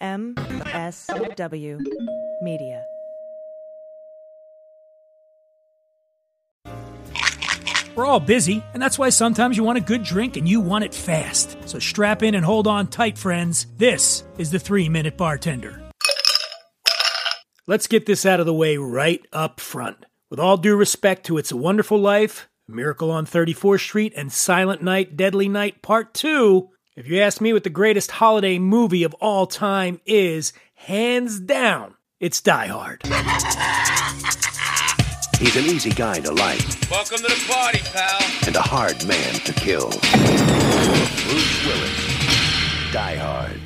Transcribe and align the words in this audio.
MSW 0.00 1.78
Media. 2.42 2.84
We're 7.94 8.06
all 8.06 8.20
busy, 8.20 8.64
and 8.72 8.82
that's 8.82 8.98
why 8.98 9.10
sometimes 9.10 9.56
you 9.56 9.64
want 9.64 9.76
a 9.76 9.82
good 9.82 10.02
drink 10.02 10.36
and 10.36 10.48
you 10.48 10.60
want 10.60 10.84
it 10.84 10.94
fast. 10.94 11.56
So 11.66 11.78
strap 11.78 12.22
in 12.22 12.34
and 12.34 12.44
hold 12.44 12.66
on 12.66 12.86
tight, 12.86 13.18
friends. 13.18 13.66
This 13.76 14.24
is 14.38 14.50
the 14.50 14.58
three 14.58 14.88
minute 14.88 15.16
bartender. 15.18 15.82
Let's 17.66 17.86
get 17.86 18.06
this 18.06 18.24
out 18.24 18.40
of 18.40 18.46
the 18.46 18.54
way 18.54 18.78
right 18.78 19.24
up 19.32 19.60
front. 19.60 20.06
With 20.30 20.40
all 20.40 20.56
due 20.56 20.76
respect 20.76 21.26
to 21.26 21.36
It's 21.36 21.52
a 21.52 21.56
Wonderful 21.56 21.98
Life, 21.98 22.48
Miracle 22.66 23.10
on 23.10 23.26
34th 23.26 23.80
Street, 23.80 24.12
and 24.16 24.32
Silent 24.32 24.82
Night, 24.82 25.16
Deadly 25.16 25.48
Night 25.48 25.82
Part 25.82 26.14
2, 26.14 26.70
if 26.96 27.06
you 27.08 27.20
ask 27.20 27.40
me 27.40 27.52
what 27.52 27.64
the 27.64 27.70
greatest 27.70 28.10
holiday 28.10 28.58
movie 28.58 29.04
of 29.04 29.14
all 29.14 29.46
time 29.46 30.00
is, 30.06 30.52
hands 30.74 31.40
down, 31.40 31.94
it's 32.18 32.40
Die 32.40 32.66
Hard. 32.66 33.02
He's 35.38 35.56
an 35.56 35.64
easy 35.64 35.90
guy 35.90 36.20
to 36.20 36.32
like 36.32 36.60
Welcome 36.90 37.18
to 37.18 37.22
the 37.22 37.44
party, 37.48 37.78
pal. 37.92 38.20
and 38.46 38.56
a 38.56 38.60
hard 38.60 39.06
man 39.06 39.34
to 39.34 39.52
kill. 39.54 39.88
Bruce 39.90 41.66
Willis. 41.66 42.92
Die 42.92 43.16
Hard. 43.16 43.60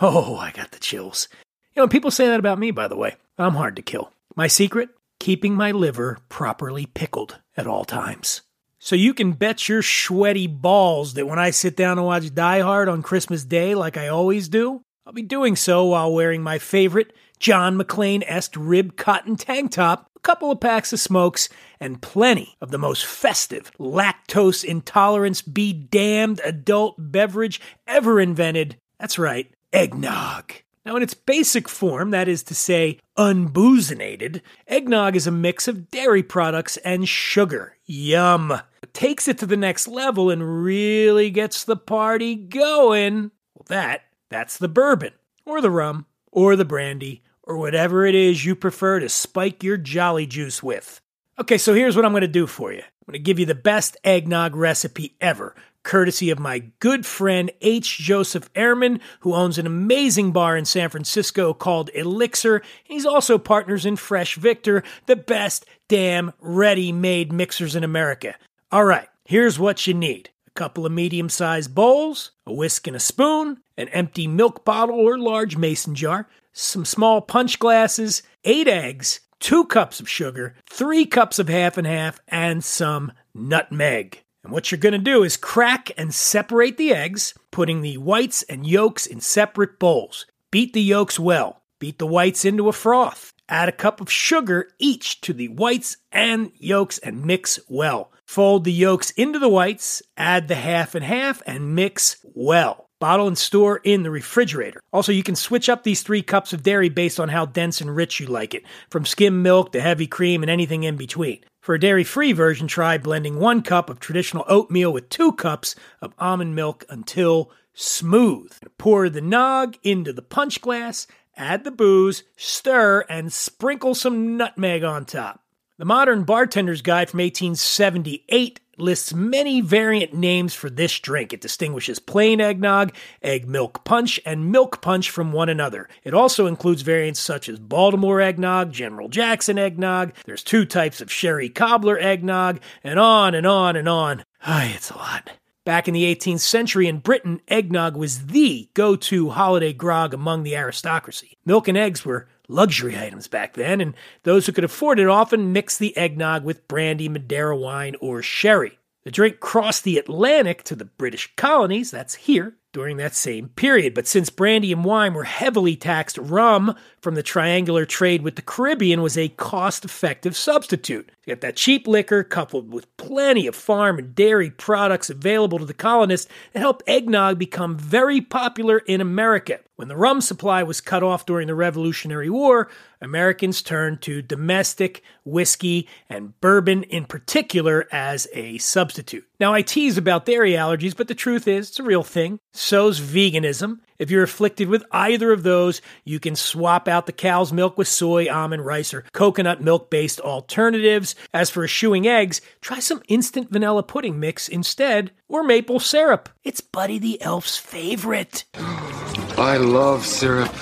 Oh, 0.00 0.36
I 0.36 0.52
got 0.52 0.70
the 0.72 0.78
chills. 0.78 1.26
You 1.74 1.82
know, 1.82 1.88
people 1.88 2.10
say 2.10 2.26
that 2.28 2.38
about 2.38 2.58
me, 2.58 2.70
by 2.70 2.86
the 2.86 2.96
way. 2.96 3.16
I'm 3.38 3.54
hard 3.54 3.76
to 3.76 3.82
kill. 3.82 4.12
My 4.36 4.46
secret? 4.46 4.90
Keeping 5.18 5.54
my 5.54 5.72
liver 5.72 6.18
properly 6.28 6.84
pickled 6.86 7.38
at 7.56 7.66
all 7.66 7.84
times. 7.86 8.42
So 8.86 8.94
you 8.94 9.14
can 9.14 9.32
bet 9.32 9.68
your 9.68 9.82
sweaty 9.82 10.46
balls 10.46 11.14
that 11.14 11.26
when 11.26 11.40
I 11.40 11.50
sit 11.50 11.74
down 11.74 11.98
and 11.98 12.06
watch 12.06 12.32
Die 12.32 12.60
Hard 12.60 12.88
on 12.88 13.02
Christmas 13.02 13.44
Day, 13.44 13.74
like 13.74 13.96
I 13.96 14.06
always 14.06 14.48
do, 14.48 14.80
I'll 15.04 15.12
be 15.12 15.22
doing 15.22 15.56
so 15.56 15.86
while 15.86 16.14
wearing 16.14 16.40
my 16.40 16.60
favorite 16.60 17.12
John 17.40 17.76
McClane 17.76 18.22
esque 18.28 18.54
rib 18.56 18.96
cotton 18.96 19.34
tank 19.34 19.72
top, 19.72 20.06
a 20.14 20.20
couple 20.20 20.52
of 20.52 20.60
packs 20.60 20.92
of 20.92 21.00
smokes, 21.00 21.48
and 21.80 22.00
plenty 22.00 22.54
of 22.60 22.70
the 22.70 22.78
most 22.78 23.04
festive, 23.04 23.72
lactose 23.76 24.62
intolerance 24.62 25.42
be 25.42 25.72
damned 25.72 26.40
adult 26.44 26.94
beverage 26.96 27.60
ever 27.88 28.20
invented. 28.20 28.76
That's 29.00 29.18
right, 29.18 29.50
eggnog. 29.72 30.52
Now, 30.86 30.94
in 30.94 31.02
its 31.02 31.14
basic 31.14 31.68
form, 31.68 32.12
that 32.12 32.28
is 32.28 32.44
to 32.44 32.54
say, 32.54 33.00
unboozinated, 33.16 34.40
eggnog 34.68 35.16
is 35.16 35.26
a 35.26 35.32
mix 35.32 35.66
of 35.66 35.90
dairy 35.90 36.22
products 36.22 36.76
and 36.76 37.08
sugar. 37.08 37.76
Yum. 37.86 38.60
Takes 38.92 39.26
it 39.26 39.36
to 39.38 39.46
the 39.46 39.56
next 39.56 39.88
level 39.88 40.30
and 40.30 40.62
really 40.62 41.30
gets 41.30 41.64
the 41.64 41.76
party 41.76 42.36
going, 42.36 43.32
well, 43.54 43.66
that, 43.66 44.02
that's 44.28 44.58
the 44.58 44.68
bourbon, 44.68 45.10
or 45.44 45.60
the 45.60 45.72
rum, 45.72 46.06
or 46.30 46.54
the 46.54 46.64
brandy, 46.64 47.24
or 47.42 47.56
whatever 47.56 48.06
it 48.06 48.14
is 48.14 48.44
you 48.44 48.54
prefer 48.54 49.00
to 49.00 49.08
spike 49.08 49.64
your 49.64 49.76
jolly 49.76 50.24
juice 50.24 50.62
with. 50.62 51.00
Okay, 51.36 51.58
so 51.58 51.74
here's 51.74 51.96
what 51.96 52.04
I'm 52.04 52.12
going 52.12 52.20
to 52.20 52.28
do 52.28 52.46
for 52.46 52.72
you. 52.72 52.78
I'm 52.78 53.12
going 53.12 53.14
to 53.14 53.18
give 53.18 53.40
you 53.40 53.46
the 53.46 53.56
best 53.56 53.96
eggnog 54.04 54.54
recipe 54.54 55.16
ever, 55.20 55.56
courtesy 55.86 56.30
of 56.30 56.38
my 56.40 56.58
good 56.80 57.06
friend 57.06 57.50
H. 57.60 57.98
Joseph 57.98 58.52
Ehrmann, 58.54 59.00
who 59.20 59.34
owns 59.34 59.56
an 59.56 59.66
amazing 59.66 60.32
bar 60.32 60.56
in 60.56 60.64
San 60.64 60.90
Francisco 60.90 61.54
called 61.54 61.90
Elixir. 61.94 62.60
He's 62.82 63.06
also 63.06 63.38
partners 63.38 63.86
in 63.86 63.94
Fresh 63.94 64.34
Victor, 64.34 64.82
the 65.06 65.14
best 65.14 65.64
damn 65.88 66.32
ready 66.40 66.90
made 66.90 67.32
mixers 67.32 67.76
in 67.76 67.84
America. 67.84 68.34
All 68.72 68.84
right, 68.84 69.08
here's 69.24 69.60
what 69.60 69.86
you 69.86 69.94
need 69.94 70.30
a 70.48 70.50
couple 70.50 70.84
of 70.84 70.90
medium 70.90 71.28
sized 71.28 71.72
bowls, 71.72 72.32
a 72.46 72.52
whisk 72.52 72.88
and 72.88 72.96
a 72.96 73.00
spoon, 73.00 73.58
an 73.76 73.88
empty 73.90 74.26
milk 74.26 74.64
bottle 74.64 74.98
or 74.98 75.16
large 75.16 75.56
mason 75.56 75.94
jar, 75.94 76.28
some 76.52 76.84
small 76.84 77.20
punch 77.20 77.60
glasses, 77.60 78.24
eight 78.42 78.66
eggs, 78.66 79.20
two 79.38 79.64
cups 79.64 80.00
of 80.00 80.08
sugar, 80.08 80.56
three 80.68 81.06
cups 81.06 81.38
of 81.38 81.48
half 81.48 81.78
and 81.78 81.86
half, 81.86 82.18
and 82.26 82.64
some 82.64 83.12
nutmeg. 83.32 84.24
And 84.46 84.52
what 84.52 84.70
you're 84.70 84.78
going 84.78 84.92
to 84.92 84.98
do 84.98 85.24
is 85.24 85.36
crack 85.36 85.90
and 85.98 86.14
separate 86.14 86.76
the 86.76 86.94
eggs, 86.94 87.34
putting 87.50 87.80
the 87.80 87.98
whites 87.98 88.44
and 88.44 88.64
yolks 88.64 89.04
in 89.04 89.20
separate 89.20 89.80
bowls. 89.80 90.24
Beat 90.52 90.72
the 90.72 90.80
yolks 90.80 91.18
well. 91.18 91.62
Beat 91.80 91.98
the 91.98 92.06
whites 92.06 92.44
into 92.44 92.68
a 92.68 92.72
froth. 92.72 93.32
Add 93.48 93.68
a 93.68 93.72
cup 93.72 94.00
of 94.00 94.08
sugar 94.08 94.68
each 94.78 95.20
to 95.22 95.32
the 95.32 95.48
whites 95.48 95.96
and 96.12 96.52
yolks 96.54 96.98
and 96.98 97.24
mix 97.24 97.58
well. 97.68 98.12
Fold 98.24 98.62
the 98.62 98.72
yolks 98.72 99.10
into 99.10 99.40
the 99.40 99.48
whites, 99.48 100.00
add 100.16 100.46
the 100.46 100.54
half 100.54 100.94
and 100.94 101.04
half, 101.04 101.42
and 101.44 101.74
mix 101.74 102.18
well. 102.22 102.85
Bottle 102.98 103.26
and 103.26 103.36
store 103.36 103.80
in 103.84 104.02
the 104.02 104.10
refrigerator. 104.10 104.80
Also, 104.90 105.12
you 105.12 105.22
can 105.22 105.36
switch 105.36 105.68
up 105.68 105.82
these 105.82 106.02
three 106.02 106.22
cups 106.22 106.54
of 106.54 106.62
dairy 106.62 106.88
based 106.88 107.20
on 107.20 107.28
how 107.28 107.44
dense 107.44 107.80
and 107.82 107.94
rich 107.94 108.20
you 108.20 108.26
like 108.26 108.54
it, 108.54 108.64
from 108.88 109.04
skim 109.04 109.42
milk 109.42 109.72
to 109.72 109.80
heavy 109.82 110.06
cream 110.06 110.42
and 110.42 110.50
anything 110.50 110.82
in 110.82 110.96
between. 110.96 111.44
For 111.60 111.74
a 111.74 111.80
dairy 111.80 112.04
free 112.04 112.32
version, 112.32 112.68
try 112.68 112.96
blending 112.96 113.38
one 113.38 113.60
cup 113.60 113.90
of 113.90 114.00
traditional 114.00 114.44
oatmeal 114.48 114.92
with 114.92 115.10
two 115.10 115.32
cups 115.32 115.74
of 116.00 116.14
almond 116.18 116.54
milk 116.54 116.86
until 116.88 117.50
smooth. 117.74 118.56
Pour 118.78 119.10
the 119.10 119.20
nog 119.20 119.76
into 119.82 120.12
the 120.12 120.22
punch 120.22 120.62
glass, 120.62 121.06
add 121.36 121.64
the 121.64 121.70
booze, 121.70 122.24
stir, 122.36 123.04
and 123.10 123.32
sprinkle 123.32 123.94
some 123.94 124.38
nutmeg 124.38 124.84
on 124.84 125.04
top. 125.04 125.42
The 125.78 125.84
Modern 125.84 126.24
Bartender's 126.24 126.80
Guide 126.80 127.10
from 127.10 127.18
1878 127.18 128.60
lists 128.78 129.14
many 129.14 129.60
variant 129.60 130.12
names 130.12 130.54
for 130.54 130.70
this 130.70 130.98
drink. 130.98 131.32
It 131.32 131.40
distinguishes 131.40 131.98
plain 131.98 132.40
eggnog, 132.40 132.92
egg 133.22 133.48
milk 133.48 133.84
punch, 133.84 134.20
and 134.24 134.50
milk 134.50 134.80
punch 134.82 135.10
from 135.10 135.32
one 135.32 135.48
another. 135.48 135.88
It 136.04 136.14
also 136.14 136.46
includes 136.46 136.82
variants 136.82 137.20
such 137.20 137.48
as 137.48 137.58
Baltimore 137.58 138.20
eggnog, 138.20 138.72
General 138.72 139.08
Jackson 139.08 139.58
eggnog, 139.58 140.12
there's 140.24 140.42
two 140.42 140.64
types 140.64 141.00
of 141.00 141.10
sherry 141.10 141.48
cobbler 141.48 141.98
eggnog, 141.98 142.60
and 142.82 142.98
on 142.98 143.34
and 143.34 143.46
on 143.46 143.76
and 143.76 143.88
on. 143.88 144.24
Ay, 144.44 144.72
it's 144.74 144.90
a 144.90 144.96
lot. 144.96 145.30
Back 145.64 145.88
in 145.88 145.94
the 145.94 146.14
18th 146.14 146.40
century 146.40 146.86
in 146.86 147.00
Britain, 147.00 147.40
eggnog 147.48 147.96
was 147.96 148.26
the 148.26 148.68
go 148.74 148.94
to 148.94 149.30
holiday 149.30 149.72
grog 149.72 150.14
among 150.14 150.44
the 150.44 150.56
aristocracy. 150.56 151.38
Milk 151.44 151.66
and 151.66 151.76
eggs 151.76 152.04
were 152.04 152.28
luxury 152.48 152.98
items 152.98 153.28
back 153.28 153.54
then, 153.54 153.80
and 153.80 153.94
those 154.22 154.46
who 154.46 154.52
could 154.52 154.64
afford 154.64 154.98
it 154.98 155.08
often 155.08 155.52
mixed 155.52 155.78
the 155.78 155.96
eggnog 155.96 156.44
with 156.44 156.68
brandy, 156.68 157.08
Madeira 157.08 157.56
wine, 157.56 157.96
or 158.00 158.22
sherry. 158.22 158.78
The 159.04 159.10
drink 159.10 159.38
crossed 159.40 159.84
the 159.84 159.98
Atlantic 159.98 160.64
to 160.64 160.74
the 160.74 160.84
British 160.84 161.34
colonies, 161.36 161.90
that's 161.90 162.14
here, 162.14 162.56
during 162.76 162.98
that 162.98 163.14
same 163.14 163.48
period. 163.48 163.94
But 163.94 164.06
since 164.06 164.28
brandy 164.28 164.70
and 164.70 164.84
wine 164.84 165.14
were 165.14 165.24
heavily 165.24 165.76
taxed, 165.76 166.18
rum 166.18 166.76
from 167.00 167.14
the 167.14 167.22
triangular 167.22 167.86
trade 167.86 168.20
with 168.20 168.36
the 168.36 168.42
Caribbean 168.42 169.00
was 169.00 169.16
a 169.16 169.28
cost 169.30 169.86
effective 169.86 170.36
substitute. 170.36 171.10
You 171.24 171.34
got 171.34 171.40
that 171.40 171.56
cheap 171.56 171.88
liquor 171.88 172.22
coupled 172.22 172.70
with 172.70 172.94
plenty 172.98 173.46
of 173.46 173.56
farm 173.56 173.98
and 173.98 174.14
dairy 174.14 174.50
products 174.50 175.08
available 175.08 175.58
to 175.58 175.64
the 175.64 175.72
colonists 175.72 176.30
that 176.52 176.60
helped 176.60 176.82
eggnog 176.86 177.38
become 177.38 177.78
very 177.78 178.20
popular 178.20 178.80
in 178.80 179.00
America. 179.00 179.60
When 179.76 179.88
the 179.88 179.96
rum 179.96 180.20
supply 180.20 180.62
was 180.62 180.80
cut 180.80 181.02
off 181.02 181.26
during 181.26 181.48
the 181.48 181.54
Revolutionary 181.54 182.30
War, 182.30 182.68
Americans 183.00 183.60
turned 183.60 184.00
to 184.02 184.22
domestic 184.22 185.02
whiskey 185.24 185.86
and 186.08 186.38
bourbon 186.40 186.82
in 186.84 187.04
particular 187.04 187.86
as 187.92 188.26
a 188.32 188.56
substitute. 188.58 189.26
Now, 189.38 189.52
I 189.52 189.60
tease 189.60 189.98
about 189.98 190.24
dairy 190.24 190.52
allergies, 190.52 190.96
but 190.96 191.08
the 191.08 191.14
truth 191.14 191.46
is, 191.46 191.68
it's 191.68 191.78
a 191.78 191.82
real 191.82 192.02
thing. 192.02 192.40
So's 192.66 193.00
veganism. 193.00 193.78
If 193.96 194.10
you're 194.10 194.24
afflicted 194.24 194.68
with 194.68 194.84
either 194.90 195.30
of 195.30 195.44
those, 195.44 195.80
you 196.04 196.18
can 196.18 196.34
swap 196.34 196.88
out 196.88 197.06
the 197.06 197.12
cow's 197.12 197.52
milk 197.52 197.78
with 197.78 197.86
soy, 197.86 198.28
almond, 198.28 198.66
rice, 198.66 198.92
or 198.92 199.04
coconut 199.12 199.62
milk 199.62 199.88
based 199.88 200.20
alternatives. 200.20 201.14
As 201.32 201.48
for 201.48 201.62
eschewing 201.62 202.08
eggs, 202.08 202.40
try 202.60 202.80
some 202.80 203.02
instant 203.06 203.52
vanilla 203.52 203.84
pudding 203.84 204.18
mix 204.18 204.48
instead, 204.48 205.12
or 205.28 205.44
maple 205.44 205.78
syrup. 205.78 206.28
It's 206.42 206.60
Buddy 206.60 206.98
the 206.98 207.22
Elf's 207.22 207.56
favorite. 207.56 208.44
I 208.54 209.58
love 209.58 210.04
syrup. 210.04 210.52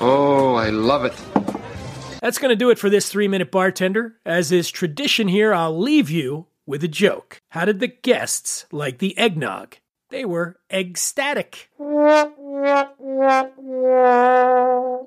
Oh, 0.00 0.54
I 0.56 0.70
love 0.70 1.04
it. 1.04 1.14
That's 2.20 2.38
going 2.38 2.50
to 2.50 2.56
do 2.56 2.70
it 2.70 2.78
for 2.78 2.90
this 2.90 3.08
three 3.08 3.28
minute 3.28 3.52
bartender. 3.52 4.16
As 4.26 4.50
is 4.50 4.68
tradition 4.68 5.28
here, 5.28 5.54
I'll 5.54 5.78
leave 5.78 6.10
you 6.10 6.46
with 6.66 6.82
a 6.82 6.88
joke. 6.88 7.39
How 7.50 7.64
did 7.64 7.80
the 7.80 7.88
guests 7.88 8.64
like 8.70 8.98
the 8.98 9.16
eggnog? 9.18 9.76
They 10.10 10.24
were 10.24 10.58
ecstatic. 10.70 11.68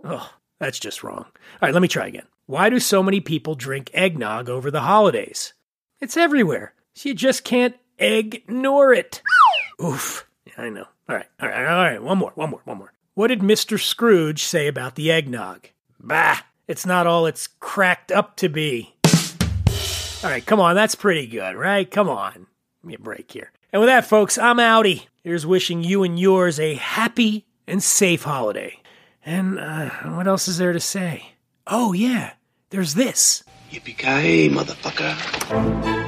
Oh, 0.03 0.29
that's 0.59 0.79
just 0.79 1.03
wrong. 1.03 1.25
All 1.25 1.59
right, 1.61 1.73
let 1.73 1.81
me 1.81 1.87
try 1.87 2.07
again. 2.07 2.27
Why 2.45 2.69
do 2.69 2.81
so 2.81 3.01
many 3.01 3.21
people 3.21 3.55
drink 3.55 3.89
eggnog 3.93 4.49
over 4.49 4.69
the 4.69 4.81
holidays? 4.81 5.53
It's 6.01 6.17
everywhere. 6.17 6.73
So 6.95 7.09
you 7.09 7.15
just 7.15 7.45
can't 7.45 7.75
ignore 7.97 8.93
it. 8.93 9.21
Oof. 9.81 10.27
Yeah, 10.45 10.65
I 10.65 10.69
know. 10.69 10.87
All 11.07 11.15
right, 11.15 11.27
all 11.41 11.47
right, 11.47 11.65
all 11.65 11.83
right. 11.83 12.03
One 12.03 12.17
more, 12.17 12.31
one 12.35 12.49
more, 12.49 12.61
one 12.65 12.77
more. 12.77 12.91
What 13.13 13.27
did 13.27 13.39
Mr. 13.39 13.79
Scrooge 13.79 14.43
say 14.43 14.67
about 14.67 14.95
the 14.95 15.11
eggnog? 15.11 15.69
Bah, 15.97 16.39
it's 16.67 16.85
not 16.85 17.07
all 17.07 17.25
it's 17.25 17.47
cracked 17.47 18.11
up 18.11 18.35
to 18.37 18.49
be. 18.49 18.92
All 20.23 20.29
right, 20.29 20.45
come 20.45 20.61
on, 20.61 20.73
that's 20.73 20.95
pretty 20.95 21.27
good, 21.27 21.57
right? 21.57 21.89
Come 21.89 22.07
on. 22.07 22.33
Give 22.33 22.83
me 22.83 22.93
a 22.95 22.99
break 22.99 23.29
here. 23.29 23.51
And 23.73 23.81
with 23.81 23.89
that, 23.89 24.05
folks, 24.05 24.37
I'm 24.37 24.55
outie. 24.55 25.07
Here's 25.21 25.45
wishing 25.45 25.83
you 25.83 26.03
and 26.03 26.17
yours 26.17 26.61
a 26.61 26.75
happy 26.75 27.45
and 27.67 27.83
safe 27.83 28.23
holiday. 28.23 28.79
And 29.25 29.59
uh, 29.59 29.89
what 30.15 30.27
else 30.27 30.47
is 30.47 30.57
there 30.57 30.71
to 30.71 30.79
say? 30.79 31.33
Oh, 31.67 31.91
yeah, 31.91 32.33
there's 32.69 32.93
this. 32.93 33.43
Yippee-ki-yay, 33.69 34.47
motherfucker. 34.47 36.02